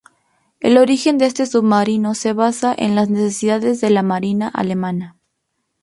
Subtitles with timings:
[0.59, 5.15] El origen de este submarino se basa en las necesidades de la marina alemana.